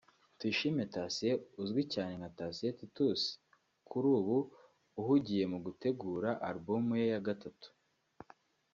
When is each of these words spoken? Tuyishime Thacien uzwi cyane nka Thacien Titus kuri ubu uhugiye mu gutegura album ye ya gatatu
Tuyishime 0.37 0.83
Thacien 0.93 1.39
uzwi 1.61 1.81
cyane 1.93 2.13
nka 2.19 2.29
Thacien 2.37 2.75
Titus 2.79 3.21
kuri 3.89 4.07
ubu 4.17 4.37
uhugiye 4.99 5.43
mu 5.51 5.57
gutegura 5.65 6.29
album 6.49 6.85
ye 6.99 7.05
ya 7.13 7.21
gatatu 7.27 7.67